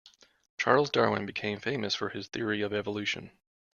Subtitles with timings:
[0.57, 3.29] Charles Darwin became famous for his theory of evolution.